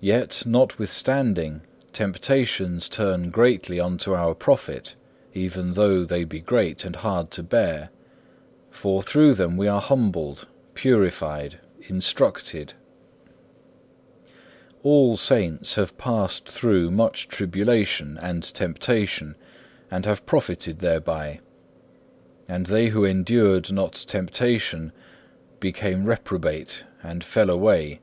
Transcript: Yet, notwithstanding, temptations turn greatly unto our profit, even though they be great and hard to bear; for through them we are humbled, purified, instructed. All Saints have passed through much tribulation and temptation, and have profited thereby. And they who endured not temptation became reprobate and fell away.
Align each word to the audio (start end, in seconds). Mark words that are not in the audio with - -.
Yet, 0.00 0.44
notwithstanding, 0.46 1.60
temptations 1.92 2.88
turn 2.88 3.28
greatly 3.28 3.78
unto 3.78 4.14
our 4.14 4.34
profit, 4.34 4.96
even 5.34 5.72
though 5.72 6.04
they 6.06 6.24
be 6.24 6.40
great 6.40 6.86
and 6.86 6.96
hard 6.96 7.30
to 7.32 7.42
bear; 7.42 7.90
for 8.70 9.02
through 9.02 9.34
them 9.34 9.58
we 9.58 9.68
are 9.68 9.82
humbled, 9.82 10.46
purified, 10.72 11.58
instructed. 11.86 12.72
All 14.82 15.18
Saints 15.18 15.74
have 15.74 15.98
passed 15.98 16.48
through 16.48 16.90
much 16.90 17.28
tribulation 17.28 18.16
and 18.22 18.42
temptation, 18.42 19.34
and 19.90 20.06
have 20.06 20.24
profited 20.24 20.78
thereby. 20.78 21.40
And 22.48 22.64
they 22.64 22.88
who 22.88 23.04
endured 23.04 23.70
not 23.70 23.92
temptation 24.08 24.92
became 25.60 26.06
reprobate 26.06 26.84
and 27.02 27.22
fell 27.22 27.50
away. 27.50 28.00